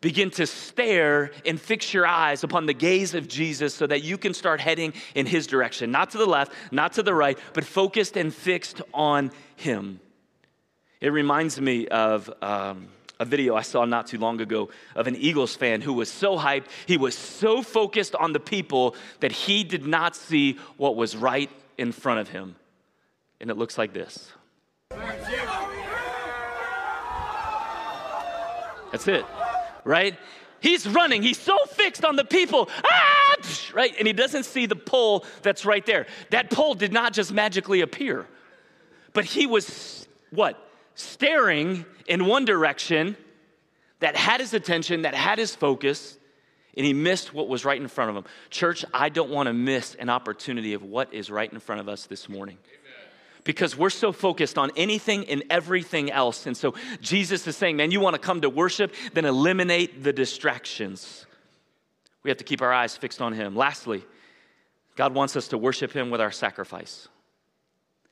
[0.00, 4.16] Begin to stare and fix your eyes upon the gaze of Jesus so that you
[4.16, 5.90] can start heading in his direction.
[5.90, 10.00] Not to the left, not to the right, but focused and fixed on him.
[11.02, 15.16] It reminds me of um, a video I saw not too long ago of an
[15.16, 19.64] Eagles fan who was so hyped, he was so focused on the people that he
[19.64, 22.56] did not see what was right in front of him.
[23.38, 24.32] And it looks like this.
[28.90, 29.26] That's it
[29.84, 30.18] right?
[30.60, 31.22] He's running.
[31.22, 32.68] He's so fixed on the people.
[32.84, 33.36] Ah!
[33.72, 33.94] Right?
[33.98, 36.06] And he doesn't see the pole that's right there.
[36.30, 38.26] That pole did not just magically appear,
[39.12, 40.58] but he was what?
[40.94, 43.16] Staring in one direction
[44.00, 46.18] that had his attention, that had his focus,
[46.76, 48.24] and he missed what was right in front of him.
[48.50, 51.88] Church, I don't want to miss an opportunity of what is right in front of
[51.88, 52.58] us this morning
[53.44, 56.46] because we're so focused on anything and everything else.
[56.46, 60.12] And so Jesus is saying, man, you want to come to worship, then eliminate the
[60.12, 61.26] distractions.
[62.22, 63.56] We have to keep our eyes fixed on Him.
[63.56, 64.04] Lastly,
[64.96, 67.08] God wants us to worship Him with our sacrifice.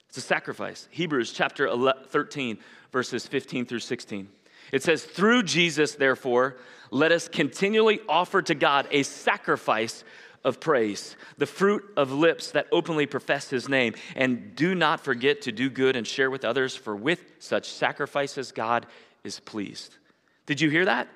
[0.08, 0.88] It's a sacrifice.
[0.90, 1.68] Hebrews chapter
[2.06, 2.58] 13,
[2.92, 4.28] verses 15 through 16.
[4.72, 6.56] It says, Through Jesus, therefore,
[6.90, 10.04] let us continually offer to God a sacrifice
[10.48, 13.94] of praise, the fruit of lips that openly profess his name.
[14.16, 18.50] And do not forget to do good and share with others, for with such sacrifices,
[18.50, 18.86] God
[19.22, 19.96] is pleased.
[20.46, 21.06] Did you hear that?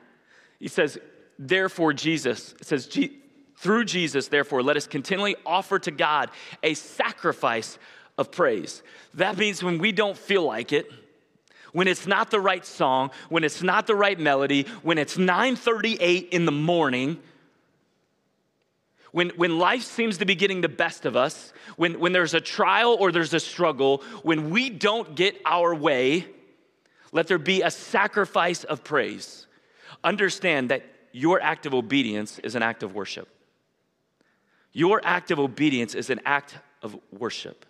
[0.60, 0.98] He says,
[1.38, 2.88] therefore, Jesus, it says,
[3.56, 6.30] through Jesus, therefore, let us continually offer to God
[6.62, 7.78] a sacrifice
[8.18, 8.82] of praise.
[9.14, 10.90] That means when we don't feel like it,
[11.72, 16.28] when it's not the right song, when it's not the right melody, when it's 9:38
[16.28, 17.18] in the morning,
[19.12, 22.40] when, when life seems to be getting the best of us, when, when there's a
[22.40, 26.26] trial or there's a struggle, when we don't get our way,
[27.12, 29.46] let there be a sacrifice of praise.
[30.02, 33.28] Understand that your act of obedience is an act of worship.
[34.72, 37.66] Your act of obedience is an act of worship.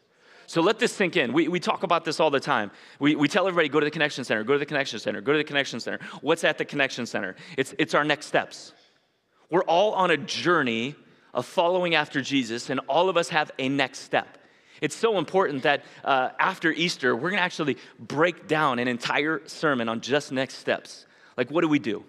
[0.46, 1.32] So let this sink in.
[1.32, 2.70] We, we talk about this all the time.
[3.00, 5.32] We, we tell everybody go to the connection center, go to the connection center, go
[5.32, 5.98] to the connection center.
[6.20, 7.34] What's at the connection center?
[7.56, 8.72] It's, it's our next steps.
[9.50, 10.94] We're all on a journey
[11.34, 14.38] of following after Jesus, and all of us have a next step.
[14.80, 19.88] It's so important that uh, after Easter, we're gonna actually break down an entire sermon
[19.88, 21.06] on just next steps.
[21.36, 22.04] Like, what do we do?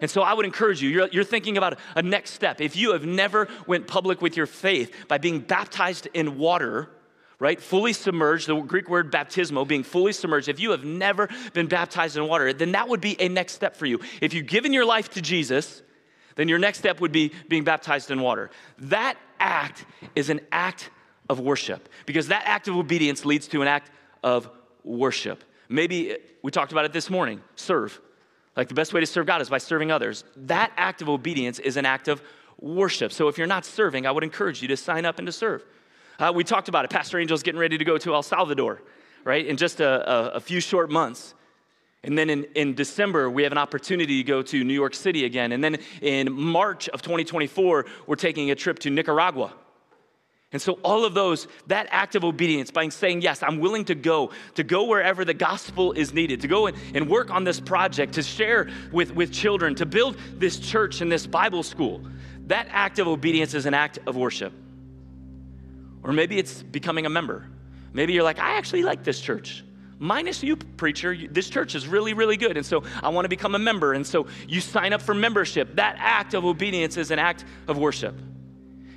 [0.00, 2.60] And so I would encourage you, you're, you're, thinking about a next step.
[2.60, 6.88] If you have never went public with your faith by being baptized in water,
[7.40, 11.66] right, fully submerged, the Greek word baptismo, being fully submerged, if you have never been
[11.66, 14.00] baptized in water, then that would be a next step for you.
[14.20, 15.82] If you've given your life to Jesus,
[16.38, 18.48] then your next step would be being baptized in water.
[18.78, 20.88] That act is an act
[21.28, 23.90] of worship because that act of obedience leads to an act
[24.22, 24.48] of
[24.84, 25.42] worship.
[25.68, 28.00] Maybe we talked about it this morning serve.
[28.56, 30.22] Like the best way to serve God is by serving others.
[30.36, 32.22] That act of obedience is an act of
[32.60, 33.10] worship.
[33.10, 35.64] So if you're not serving, I would encourage you to sign up and to serve.
[36.20, 36.90] Uh, we talked about it.
[36.92, 38.80] Pastor Angel's getting ready to go to El Salvador,
[39.24, 41.34] right, in just a, a, a few short months.
[42.04, 45.24] And then in, in December, we have an opportunity to go to New York City
[45.24, 45.52] again.
[45.52, 49.52] And then in March of 2024, we're taking a trip to Nicaragua.
[50.50, 53.94] And so, all of those, that act of obedience by saying, Yes, I'm willing to
[53.94, 57.60] go, to go wherever the gospel is needed, to go and, and work on this
[57.60, 62.00] project, to share with, with children, to build this church and this Bible school,
[62.46, 64.54] that act of obedience is an act of worship.
[66.02, 67.46] Or maybe it's becoming a member.
[67.92, 69.64] Maybe you're like, I actually like this church
[69.98, 72.56] minus you, preacher, this church is really, really good.
[72.56, 73.92] And so I want to become a member.
[73.92, 75.76] And so you sign up for membership.
[75.76, 78.18] That act of obedience is an act of worship.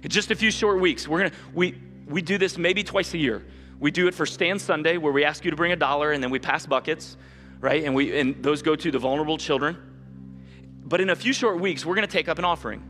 [0.04, 3.14] In just a few short weeks, we're going to, we, we do this maybe twice
[3.14, 3.46] a year.
[3.80, 6.24] We do it for Stand Sunday, where we ask you to bring a dollar and
[6.24, 7.18] then we pass buckets,
[7.60, 7.84] right?
[7.84, 9.78] And, we, and those go to the vulnerable children.
[10.84, 12.84] But in a few short weeks, we're going to take up an offering.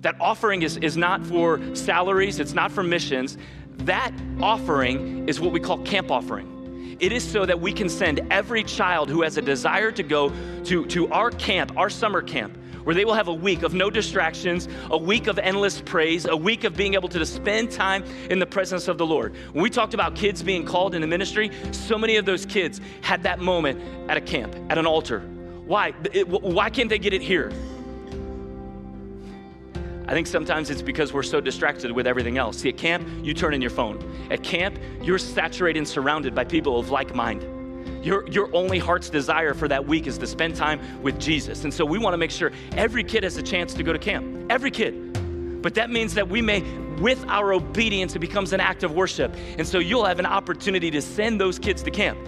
[0.00, 3.36] That offering is, is not for salaries, it's not for missions.
[3.78, 6.59] That offering is what we call camp offering.
[7.00, 10.30] It is so that we can send every child who has a desire to go
[10.64, 13.88] to, to our camp, our summer camp, where they will have a week of no
[13.88, 18.38] distractions, a week of endless praise, a week of being able to spend time in
[18.38, 19.34] the presence of the Lord.
[19.52, 23.22] When we talked about kids being called into ministry, so many of those kids had
[23.22, 25.20] that moment at a camp, at an altar.
[25.66, 25.92] Why?
[26.26, 27.50] Why can't they get it here?
[30.10, 32.58] I think sometimes it's because we're so distracted with everything else.
[32.58, 33.96] See, at camp, you turn in your phone.
[34.28, 37.46] At camp, you're saturated and surrounded by people of like mind.
[38.04, 41.62] Your, your only heart's desire for that week is to spend time with Jesus.
[41.62, 44.00] And so we want to make sure every kid has a chance to go to
[44.00, 44.50] camp.
[44.50, 45.62] Every kid.
[45.62, 46.62] But that means that we may,
[46.96, 49.32] with our obedience, it becomes an act of worship.
[49.58, 52.18] And so you'll have an opportunity to send those kids to camp.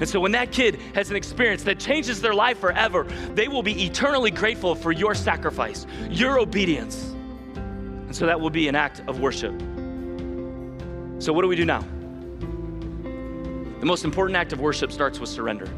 [0.00, 3.62] And so when that kid has an experience that changes their life forever, they will
[3.62, 7.14] be eternally grateful for your sacrifice, your obedience.
[7.54, 9.52] And so that will be an act of worship.
[11.20, 11.84] So, what do we do now?
[13.80, 15.68] The most important act of worship starts with surrender.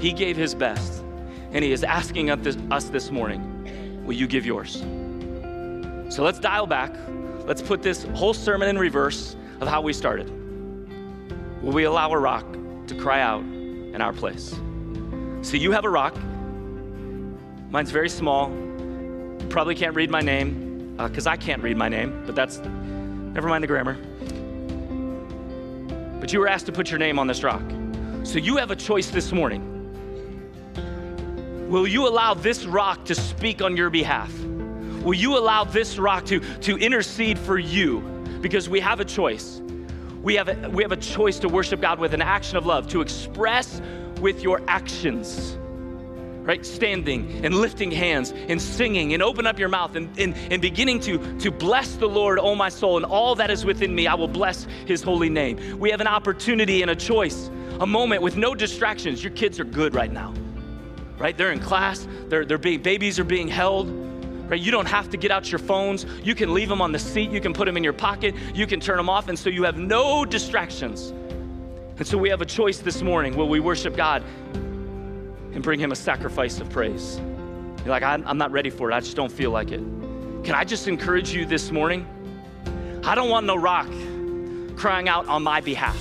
[0.00, 1.04] He gave his best,
[1.52, 4.82] and he is asking us this morning, Will you give yours?
[6.14, 6.94] So let's dial back.
[7.46, 10.30] Let's put this whole sermon in reverse of how we started.
[11.66, 12.46] Will we allow a rock
[12.86, 14.54] to cry out in our place?
[15.42, 16.16] So you have a rock.
[17.70, 18.50] Mine's very small.
[18.50, 22.58] You probably can't read my name because uh, I can't read my name, but that's
[22.58, 23.94] never mind the grammar.
[26.20, 27.62] But you were asked to put your name on this rock.
[28.22, 29.72] So you have a choice this morning.
[31.68, 34.32] Will you allow this rock to speak on your behalf?
[35.02, 38.02] Will you allow this rock to, to intercede for you?
[38.40, 39.62] Because we have a choice.
[40.22, 42.88] We have a, we have a choice to worship God with an action of love,
[42.88, 43.80] to express
[44.20, 45.56] with your actions
[46.46, 46.64] right?
[46.64, 51.00] Standing and lifting hands and singing and open up your mouth and, and, and beginning
[51.00, 54.14] to, to bless the Lord, oh my soul, and all that is within me, I
[54.14, 55.78] will bless his holy name.
[55.78, 57.50] We have an opportunity and a choice,
[57.80, 59.24] a moment with no distractions.
[59.24, 60.32] Your kids are good right now,
[61.18, 61.36] right?
[61.36, 64.05] They're in class, they're, they're being, babies are being held
[64.48, 64.60] right?
[64.60, 66.06] You don't have to get out your phones.
[66.22, 67.30] You can leave them on the seat.
[67.30, 68.34] You can put them in your pocket.
[68.54, 69.28] You can turn them off.
[69.28, 71.12] And so you have no distractions.
[71.98, 73.36] And so we have a choice this morning.
[73.36, 74.22] Will we worship God
[74.54, 77.20] and bring Him a sacrifice of praise?
[77.78, 78.94] You're like, I'm not ready for it.
[78.94, 79.80] I just don't feel like it.
[80.44, 82.06] Can I just encourage you this morning?
[83.04, 83.88] I don't want no rock
[84.76, 85.96] crying out on my behalf.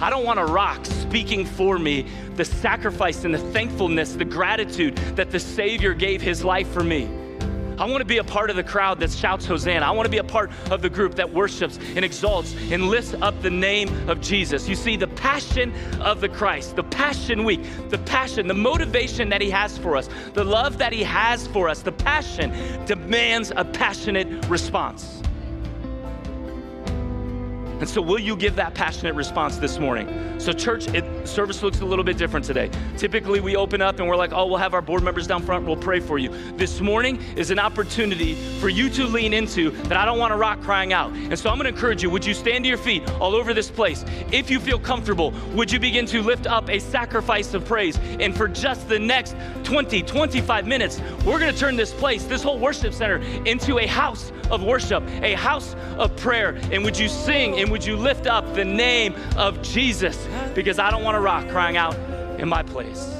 [0.00, 2.06] I don't want a rock speaking for me
[2.36, 7.08] the sacrifice and the thankfulness, the gratitude that the Savior gave His life for me.
[7.78, 9.84] I want to be a part of the crowd that shouts Hosanna.
[9.84, 13.14] I want to be a part of the group that worships and exalts and lifts
[13.20, 14.66] up the name of Jesus.
[14.66, 17.60] You see, the passion of the Christ, the Passion Week,
[17.90, 21.68] the passion, the motivation that He has for us, the love that He has for
[21.68, 22.50] us, the passion
[22.86, 25.15] demands a passionate response.
[27.78, 30.40] And so, will you give that passionate response this morning?
[30.40, 32.70] So, church, it, service looks a little bit different today.
[32.96, 35.66] Typically, we open up and we're like, oh, we'll have our board members down front,
[35.66, 36.30] we'll pray for you.
[36.56, 40.36] This morning is an opportunity for you to lean into that I don't want to
[40.36, 41.12] rock crying out.
[41.12, 43.70] And so, I'm gonna encourage you would you stand to your feet all over this
[43.70, 44.06] place?
[44.32, 47.98] If you feel comfortable, would you begin to lift up a sacrifice of praise?
[48.20, 52.58] And for just the next 20, 25 minutes, we're gonna turn this place, this whole
[52.58, 56.58] worship center, into a house of worship, a house of prayer.
[56.72, 60.26] And would you sing and would you lift up the name of Jesus?
[60.54, 61.96] Because I don't want a rock crying out
[62.38, 63.15] in my place.